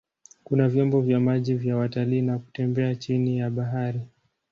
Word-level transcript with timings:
Kuna 0.43 0.69
vyombo 0.69 1.01
vya 1.01 1.19
maji 1.19 1.53
vya 1.55 1.77
watalii 1.77 2.21
na 2.21 2.39
kutembea 2.39 2.95
chini 2.95 3.37
ya 3.37 3.49
bahari. 3.49 4.01